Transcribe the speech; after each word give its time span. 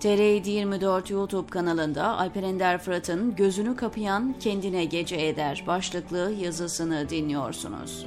TR 0.00 0.46
24 0.46 1.10
YouTube 1.10 1.50
kanalında 1.50 2.18
Alper 2.18 2.42
Ender 2.42 2.78
Fırat'ın 2.78 3.36
Gözünü 3.36 3.76
Kapayan 3.76 4.34
Kendine 4.40 4.84
Gece 4.84 5.26
Eder 5.26 5.64
başlıklı 5.66 6.32
yazısını 6.40 7.08
dinliyorsunuz. 7.08 8.06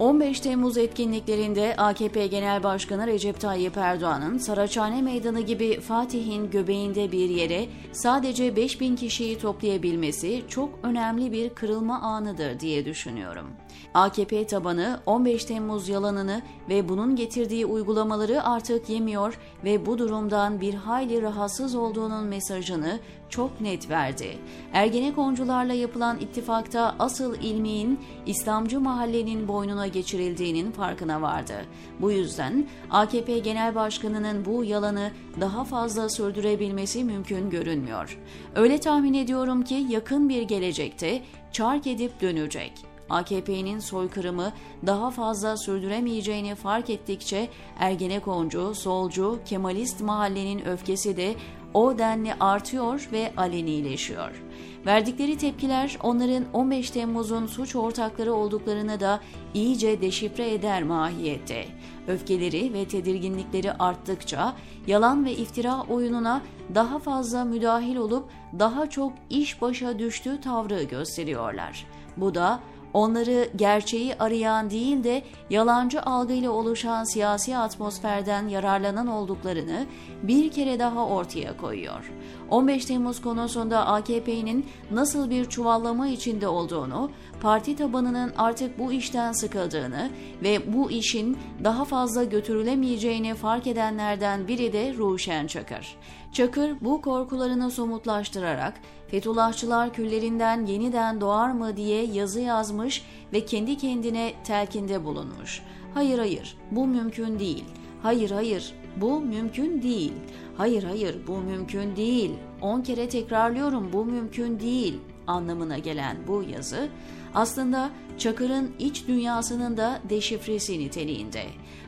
15 0.00 0.40
Temmuz 0.40 0.78
etkinliklerinde 0.78 1.74
AKP 1.76 2.26
Genel 2.26 2.62
Başkanı 2.62 3.06
Recep 3.06 3.40
Tayyip 3.40 3.76
Erdoğan'ın 3.76 4.38
Saraçhane 4.38 5.02
Meydanı 5.02 5.40
gibi 5.40 5.80
Fatih'in 5.80 6.50
göbeğinde 6.50 7.12
bir 7.12 7.30
yere 7.30 7.66
sadece 7.92 8.56
5000 8.56 8.96
kişiyi 8.96 9.38
toplayabilmesi 9.38 10.42
çok 10.48 10.70
önemli 10.82 11.32
bir 11.32 11.50
kırılma 11.50 12.00
anıdır 12.00 12.60
diye 12.60 12.84
düşünüyorum. 12.84 13.46
AKP 13.94 14.46
tabanı 14.46 15.00
15 15.06 15.44
Temmuz 15.44 15.88
yalanını 15.88 16.42
ve 16.68 16.88
bunun 16.88 17.16
getirdiği 17.16 17.66
uygulamaları 17.66 18.44
artık 18.44 18.88
yemiyor 18.88 19.38
ve 19.64 19.86
bu 19.86 19.98
durumdan 19.98 20.60
bir 20.60 20.74
hayli 20.74 21.22
rahatsız 21.22 21.74
olduğunun 21.74 22.24
mesajını 22.24 23.00
çok 23.30 23.60
net 23.60 23.90
verdi. 23.90 24.38
Ergenekoncularla 24.72 25.72
yapılan 25.72 26.18
ittifakta 26.18 26.96
asıl 26.98 27.40
ilmiğin 27.40 28.00
İslamcı 28.26 28.80
mahallenin 28.80 29.48
boynuna 29.48 29.86
geçirildiğinin 29.86 30.72
farkına 30.72 31.22
vardı. 31.22 31.54
Bu 32.00 32.10
yüzden 32.10 32.66
AKP 32.90 33.38
Genel 33.38 33.74
Başkanı'nın 33.74 34.44
bu 34.44 34.64
yalanı 34.64 35.10
daha 35.40 35.64
fazla 35.64 36.08
sürdürebilmesi 36.08 37.04
mümkün 37.04 37.50
görünmüyor. 37.50 38.18
Öyle 38.54 38.80
tahmin 38.80 39.14
ediyorum 39.14 39.64
ki 39.64 39.86
yakın 39.88 40.28
bir 40.28 40.42
gelecekte 40.42 41.22
çark 41.52 41.86
edip 41.86 42.20
dönecek. 42.20 42.90
AKP'nin 43.10 43.78
soykırımı 43.78 44.52
daha 44.86 45.10
fazla 45.10 45.56
sürdüremeyeceğini 45.56 46.54
fark 46.54 46.90
ettikçe 46.90 47.48
Ergenekoncu, 47.78 48.74
solcu, 48.74 49.38
Kemalist 49.44 50.00
mahallenin 50.00 50.64
öfkesi 50.64 51.16
de 51.16 51.34
o 51.74 51.98
denli 51.98 52.34
artıyor 52.40 53.08
ve 53.12 53.32
alenileşiyor. 53.36 54.42
Verdikleri 54.86 55.38
tepkiler 55.38 55.98
onların 56.02 56.44
15 56.52 56.90
Temmuz'un 56.90 57.46
suç 57.46 57.76
ortakları 57.76 58.34
olduklarını 58.34 59.00
da 59.00 59.20
iyice 59.54 60.00
deşifre 60.00 60.52
eder 60.52 60.82
mahiyette. 60.82 61.64
Öfkeleri 62.08 62.72
ve 62.72 62.84
tedirginlikleri 62.84 63.72
arttıkça 63.72 64.54
yalan 64.86 65.24
ve 65.24 65.32
iftira 65.32 65.82
oyununa 65.82 66.42
daha 66.74 66.98
fazla 66.98 67.44
müdahil 67.44 67.96
olup 67.96 68.30
daha 68.58 68.90
çok 68.90 69.12
iş 69.30 69.62
başa 69.62 69.98
düştüğü 69.98 70.40
tavrı 70.40 70.82
gösteriyorlar. 70.82 71.86
Bu 72.16 72.34
da 72.34 72.60
onları 72.94 73.50
gerçeği 73.56 74.14
arayan 74.14 74.70
değil 74.70 75.04
de 75.04 75.22
yalancı 75.50 76.02
algıyla 76.02 76.50
oluşan 76.50 77.04
siyasi 77.04 77.56
atmosferden 77.56 78.48
yararlanan 78.48 79.06
olduklarını 79.06 79.86
bir 80.22 80.50
kere 80.50 80.78
daha 80.78 81.06
ortaya 81.06 81.56
koyuyor. 81.56 82.12
15 82.50 82.84
Temmuz 82.84 83.20
konusunda 83.20 83.86
AKP'nin 83.86 84.66
nasıl 84.90 85.30
bir 85.30 85.44
çuvallama 85.44 86.08
içinde 86.08 86.48
olduğunu, 86.48 87.10
parti 87.40 87.76
tabanının 87.76 88.32
artık 88.36 88.78
bu 88.78 88.92
işten 88.92 89.32
sıkıldığını 89.32 90.10
ve 90.42 90.74
bu 90.74 90.90
işin 90.90 91.38
daha 91.64 91.84
fazla 91.84 92.24
götürülemeyeceğini 92.24 93.34
fark 93.34 93.66
edenlerden 93.66 94.48
biri 94.48 94.72
de 94.72 94.94
Ruşen 94.94 95.46
Çakır. 95.46 95.96
Çakır 96.32 96.76
bu 96.80 97.00
korkularını 97.00 97.70
somutlaştırarak 97.70 98.74
Fethullahçılar 99.08 99.92
küllerinden 99.92 100.66
yeniden 100.66 101.20
doğar 101.20 101.50
mı 101.50 101.76
diye 101.76 102.04
yazı 102.04 102.40
yazmış 102.40 103.04
ve 103.32 103.44
kendi 103.44 103.76
kendine 103.76 104.32
telkinde 104.44 105.04
bulunmuş. 105.04 105.62
Hayır 105.94 106.18
hayır 106.18 106.56
bu 106.70 106.86
mümkün 106.86 107.38
değil. 107.38 107.64
Hayır 108.02 108.30
hayır 108.30 108.74
bu 108.96 109.20
mümkün 109.20 109.82
değil. 109.82 110.12
Hayır 110.56 110.82
hayır 110.82 111.16
bu 111.26 111.38
mümkün 111.38 111.96
değil. 111.96 112.30
10 112.60 112.82
kere 112.82 113.08
tekrarlıyorum 113.08 113.90
bu 113.92 114.04
mümkün 114.04 114.60
değil 114.60 115.00
anlamına 115.30 115.78
gelen 115.78 116.16
bu 116.26 116.42
yazı 116.42 116.88
aslında 117.34 117.90
Çakır'ın 118.18 118.74
iç 118.78 119.08
dünyasının 119.08 119.76
da 119.76 120.00
deşifresi 120.08 120.78
niteliğinde. 120.78 121.44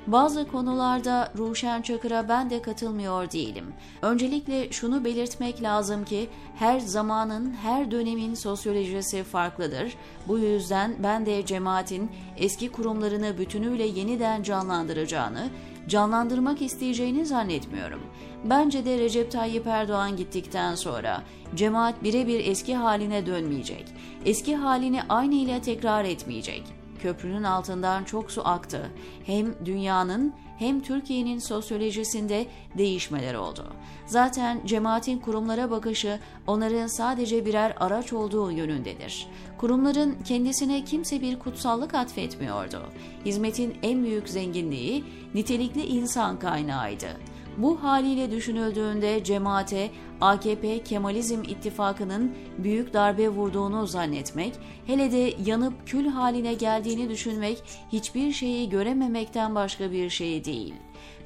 Bazı 0.07 0.49
konularda 0.49 1.33
Ruşen 1.39 1.83
Çakır'a 1.83 2.29
ben 2.29 2.51
de 2.51 2.63
katılmıyor 2.63 3.33
değilim. 3.33 3.65
Öncelikle 4.03 4.73
şunu 4.73 5.05
belirtmek 5.05 5.63
lazım 5.63 6.05
ki 6.05 6.29
her 6.57 6.81
zamanın, 6.81 7.55
her 7.63 7.91
dönemin 7.91 8.35
sosyolojisi 8.35 9.23
farklıdır. 9.23 9.95
Bu 10.29 10.39
yüzden 10.39 10.97
ben 11.03 11.27
de 11.27 11.47
cemaatin 11.47 12.11
eski 12.37 12.73
kurumlarını 12.73 13.39
bütünüyle 13.39 13.87
yeniden 13.87 14.43
canlandıracağını, 14.43 15.49
canlandırmak 15.89 16.63
isteyeceğini 16.63 17.27
zannetmiyorum. 17.27 18.01
Bence 18.45 18.85
de 18.85 18.99
Recep 18.99 19.31
Tayyip 19.31 19.67
Erdoğan 19.67 20.17
gittikten 20.17 20.75
sonra 20.75 21.23
cemaat 21.55 22.05
birebir 22.05 22.47
eski 22.47 22.75
haline 22.75 23.27
dönmeyecek. 23.27 23.85
Eski 24.25 24.57
halini 24.57 25.03
aynı 25.09 25.35
ile 25.35 25.63
tekrar 25.63 26.05
etmeyecek. 26.05 26.82
Köprünün 27.03 27.43
altından 27.43 28.05
çok 28.05 28.31
su 28.31 28.49
aktı. 28.49 28.91
Hem 29.27 29.55
dünyanın 29.65 30.33
hem 30.59 30.81
Türkiye'nin 30.81 31.39
sosyolojisinde 31.39 32.47
değişmeler 32.79 33.35
oldu. 33.35 33.73
Zaten 34.07 34.61
cemaatin 34.67 35.19
kurumlara 35.19 35.71
bakışı 35.71 36.19
onların 36.47 36.87
sadece 36.87 37.47
birer 37.47 37.75
araç 37.81 38.13
olduğu 38.13 38.53
yönündedir. 38.53 39.27
Kurumların 39.59 40.17
kendisine 40.25 40.85
kimse 40.85 41.21
bir 41.21 41.39
kutsallık 41.39 41.95
atfetmiyordu. 41.95 42.83
Hizmetin 43.25 43.77
en 43.83 44.05
büyük 44.05 44.29
zenginliği 44.29 45.05
nitelikli 45.35 45.87
insan 45.87 46.39
kaynağıydı. 46.39 47.32
Bu 47.57 47.83
haliyle 47.83 48.31
düşünüldüğünde 48.31 49.25
cemaate 49.25 49.91
AKP 50.21 50.83
Kemalizm 50.83 51.43
ittifakının 51.43 52.33
büyük 52.59 52.93
darbe 52.93 53.29
vurduğunu 53.29 53.87
zannetmek, 53.87 54.55
hele 54.87 55.13
de 55.13 55.35
yanıp 55.47 55.87
kül 55.87 56.07
haline 56.07 56.55
geldiğini 56.55 57.09
düşünmek 57.09 57.63
hiçbir 57.93 58.33
şeyi 58.33 58.69
görememekten 58.69 59.55
başka 59.55 59.93
bir 59.93 60.11
şey 60.11 60.45
değil. 60.45 60.75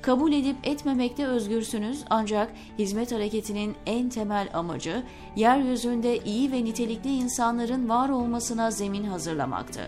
Kabul 0.02 0.32
edip 0.32 0.56
etmemekte 0.62 1.26
özgürsünüz 1.26 2.04
ancak 2.10 2.52
hizmet 2.78 3.12
hareketinin 3.12 3.74
en 3.86 4.08
temel 4.08 4.48
amacı 4.54 5.02
yeryüzünde 5.36 6.18
iyi 6.18 6.52
ve 6.52 6.64
nitelikli 6.64 7.10
insanların 7.10 7.88
var 7.88 8.08
olmasına 8.08 8.70
zemin 8.70 9.04
hazırlamaktı. 9.04 9.80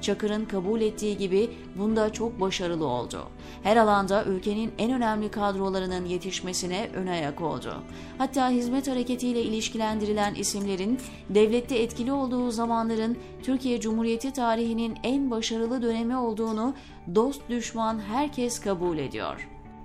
Çakır'ın 0.00 0.44
kabul 0.44 0.80
ettiği 0.80 1.18
gibi 1.18 1.50
bunda 1.78 2.12
çok 2.12 2.40
başarılı 2.40 2.86
oldu. 2.86 3.28
Her 3.62 3.76
alanda 3.76 4.24
ülkenin 4.24 4.72
en 4.78 4.92
önemli 4.92 5.30
kadrolarının 5.30 6.04
yetişmesine 6.04 6.90
ön 6.94 7.06
ayak 7.06 7.40
oldu. 7.40 7.74
Hatta 8.18 8.50
hizmet 8.50 8.88
hareketiyle 8.88 9.42
ilişkilendirilen 9.42 10.34
isimlerin 10.34 10.98
devlette 11.30 11.78
etkili 11.78 12.12
olduğu 12.12 12.50
zamanların 12.50 13.18
Türkiye 13.42 13.80
Cumhuriyeti 13.80 14.32
tarihinin 14.32 14.98
en 15.02 15.30
başarılı 15.30 15.82
dönemi 15.82 16.16
olduğunu 16.16 16.74
dost 17.14 17.48
düşman 17.48 18.00
herkes 18.00 18.60
kabul 18.60 18.98
ediyor. 18.98 19.35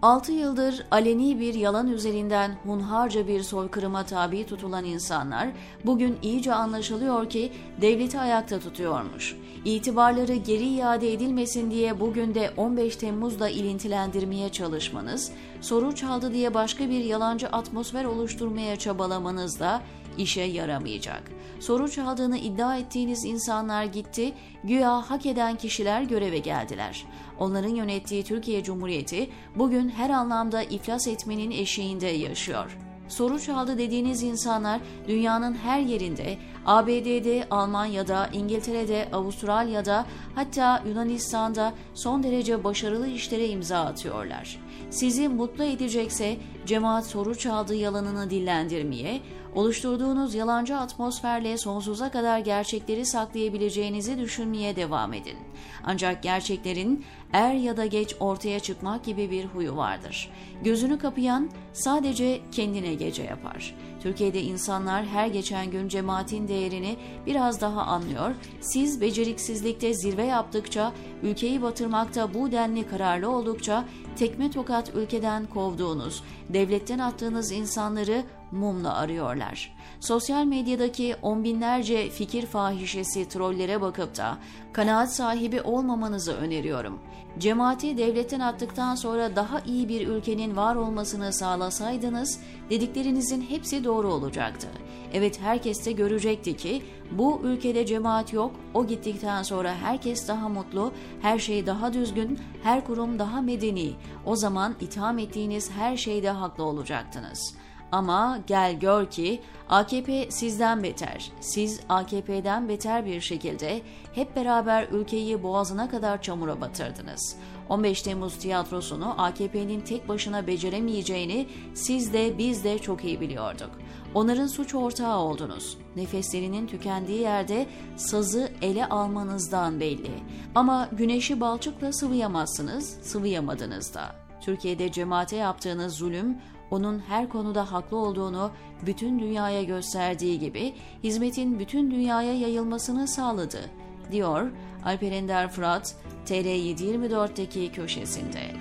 6 0.01 0.31
yıldır 0.31 0.85
aleni 0.91 1.39
bir 1.39 1.53
yalan 1.53 1.87
üzerinden 1.87 2.55
hunharca 2.65 3.27
bir 3.27 3.43
soykırıma 3.43 4.03
tabi 4.03 4.45
tutulan 4.45 4.85
insanlar 4.85 5.47
bugün 5.85 6.17
iyice 6.21 6.53
anlaşılıyor 6.53 7.29
ki 7.29 7.51
devleti 7.81 8.19
ayakta 8.19 8.59
tutuyormuş. 8.59 9.35
İtibarları 9.65 10.35
geri 10.35 10.67
iade 10.67 11.13
edilmesin 11.13 11.71
diye 11.71 11.99
bugün 11.99 12.35
de 12.35 12.51
15 12.57 12.95
Temmuz'da 12.95 13.49
ilintilendirmeye 13.49 14.49
çalışmanız, 14.49 15.31
soru 15.61 15.95
çaldı 15.95 16.33
diye 16.33 16.53
başka 16.53 16.89
bir 16.89 17.03
yalancı 17.03 17.47
atmosfer 17.47 18.05
oluşturmaya 18.05 18.75
çabalamanız 18.75 19.59
da 19.59 19.81
işe 20.17 20.41
yaramayacak. 20.41 21.23
Soru 21.59 21.91
çaldığını 21.91 22.37
iddia 22.37 22.77
ettiğiniz 22.77 23.25
insanlar 23.25 23.83
gitti, 23.83 24.33
güya 24.63 25.09
hak 25.09 25.25
eden 25.25 25.55
kişiler 25.55 26.01
göreve 26.01 26.37
geldiler. 26.37 27.05
Onların 27.39 27.75
yönettiği 27.75 28.23
Türkiye 28.23 28.63
Cumhuriyeti 28.63 29.29
bugün 29.55 29.89
her 29.89 30.09
anlamda 30.09 30.63
iflas 30.63 31.07
etmenin 31.07 31.51
eşiğinde 31.51 32.07
yaşıyor. 32.07 32.77
Soru 33.11 33.39
çaldı 33.39 33.77
dediğiniz 33.77 34.23
insanlar 34.23 34.81
dünyanın 35.07 35.53
her 35.53 35.79
yerinde, 35.79 36.37
ABD'de, 36.65 37.47
Almanya'da, 37.49 38.29
İngiltere'de, 38.33 39.09
Avustralya'da 39.13 40.05
hatta 40.35 40.83
Yunanistan'da 40.87 41.73
son 41.93 42.23
derece 42.23 42.63
başarılı 42.63 43.07
işlere 43.07 43.47
imza 43.47 43.79
atıyorlar. 43.79 44.59
Sizi 44.89 45.27
mutlu 45.27 45.63
edecekse 45.63 46.37
cemaat 46.65 47.07
soru 47.07 47.35
çaldığı 47.35 47.75
yalanını 47.75 48.29
dillendirmeye, 48.29 49.21
oluşturduğunuz 49.55 50.35
yalancı 50.35 50.77
atmosferle 50.77 51.57
sonsuza 51.57 52.11
kadar 52.11 52.39
gerçekleri 52.39 53.05
saklayabileceğinizi 53.05 54.17
düşünmeye 54.17 54.75
devam 54.75 55.13
edin. 55.13 55.37
Ancak 55.83 56.23
gerçeklerin 56.23 57.05
er 57.33 57.53
ya 57.53 57.77
da 57.77 57.85
geç 57.85 58.15
ortaya 58.19 58.59
çıkmak 58.59 59.03
gibi 59.03 59.31
bir 59.31 59.45
huyu 59.45 59.75
vardır. 59.75 60.29
Gözünü 60.63 60.99
kapayan 60.99 61.49
sadece 61.73 62.41
kendine 62.51 62.93
gece 62.93 63.23
yapar. 63.23 63.75
Türkiye'de 64.03 64.41
insanlar 64.41 65.05
her 65.05 65.27
geçen 65.27 65.71
gün 65.71 65.87
cemaatin 65.87 66.47
değerini 66.47 66.97
biraz 67.25 67.61
daha 67.61 67.81
anlıyor. 67.81 68.35
Siz 68.61 69.01
beceriksizlikte 69.01 69.93
zirve 69.93 70.25
yaptıkça, 70.25 70.93
ülkeyi 71.23 71.61
batırmakta 71.61 72.33
bu 72.33 72.51
denli 72.51 72.87
kararlı 72.87 73.29
oldukça 73.29 73.85
tekme 74.15 74.51
tokat 74.51 74.95
ülkeden 74.95 75.45
kovduğunuz, 75.45 76.23
devletten 76.49 76.99
attığınız 76.99 77.51
insanları 77.51 78.23
mumla 78.51 78.97
arıyorlar. 78.97 79.75
Sosyal 79.99 80.45
medyadaki 80.45 81.15
on 81.21 81.43
binlerce 81.43 82.09
fikir 82.09 82.45
fahişesi 82.45 83.29
trollere 83.29 83.81
bakıp 83.81 84.17
da 84.17 84.37
kanaat 84.73 85.15
sahibi 85.15 85.61
olmamanızı 85.61 86.33
öneriyorum. 86.33 86.99
Cemaati 87.39 87.97
devletten 87.97 88.39
attıktan 88.39 88.95
sonra 88.95 89.35
daha 89.35 89.59
iyi 89.59 89.89
bir 89.89 90.07
ülkenin 90.07 90.55
var 90.55 90.75
olmasını 90.75 91.33
sağlasaydınız 91.33 92.39
dediklerinizin 92.69 93.41
hepsi 93.41 93.83
doğru 93.83 94.13
olacaktı. 94.13 94.67
Evet 95.13 95.41
herkes 95.41 95.85
de 95.85 95.91
görecekti 95.91 96.57
ki 96.57 96.83
bu 97.11 97.41
ülkede 97.43 97.85
cemaat 97.85 98.33
yok, 98.33 98.51
o 98.73 98.87
gittikten 98.87 99.43
sonra 99.43 99.75
herkes 99.75 100.27
daha 100.27 100.49
mutlu, 100.49 100.91
her 101.21 101.39
şey 101.39 101.65
daha 101.65 101.93
düzgün, 101.93 102.39
her 102.63 102.85
kurum 102.85 103.19
daha 103.19 103.41
medeni. 103.41 103.91
O 104.25 104.35
zaman 104.35 104.75
itham 104.79 105.19
ettiğiniz 105.19 105.71
her 105.71 105.97
şeyde 105.97 106.29
haklı 106.29 106.63
olacaktınız.'' 106.63 107.70
Ama 107.91 108.39
gel 108.47 108.79
gör 108.79 109.05
ki 109.05 109.41
AKP 109.69 110.31
sizden 110.31 110.83
beter. 110.83 111.31
Siz 111.39 111.79
AKP'den 111.89 112.69
beter 112.69 113.05
bir 113.05 113.21
şekilde 113.21 113.81
hep 114.13 114.35
beraber 114.35 114.87
ülkeyi 114.91 115.43
boğazına 115.43 115.89
kadar 115.89 116.21
çamura 116.21 116.61
batırdınız. 116.61 117.35
15 117.69 118.01
Temmuz 118.01 118.37
tiyatrosunu 118.37 119.21
AKP'nin 119.21 119.81
tek 119.81 120.09
başına 120.09 120.47
beceremeyeceğini 120.47 121.47
siz 121.73 122.13
de 122.13 122.37
biz 122.37 122.63
de 122.63 122.79
çok 122.79 123.03
iyi 123.03 123.21
biliyorduk. 123.21 123.69
Onların 124.13 124.47
suç 124.47 124.75
ortağı 124.75 125.17
oldunuz. 125.17 125.77
Nefeslerinin 125.95 126.67
tükendiği 126.67 127.19
yerde 127.19 127.67
sazı 127.95 128.51
ele 128.61 128.85
almanızdan 128.85 129.79
belli. 129.79 130.11
Ama 130.55 130.89
güneşi 130.91 131.41
balçıkla 131.41 131.93
sıvayamazsınız, 131.93 132.97
sıvayamadınız 133.01 133.93
da. 133.93 134.15
Türkiye'de 134.41 134.91
cemaate 134.91 135.35
yaptığınız 135.35 135.93
zulüm 135.93 136.37
onun 136.71 136.99
her 136.99 137.29
konuda 137.29 137.71
haklı 137.71 137.97
olduğunu 137.97 138.51
bütün 138.85 139.19
dünyaya 139.19 139.63
gösterdiği 139.63 140.39
gibi 140.39 140.73
hizmetin 141.03 141.59
bütün 141.59 141.91
dünyaya 141.91 142.33
yayılmasını 142.33 143.07
sağladı, 143.07 143.69
diyor 144.11 144.51
Alper 144.85 145.11
Ender 145.11 145.49
Fırat, 145.51 145.95
TR724'deki 146.25 147.71
köşesinde. 147.71 148.60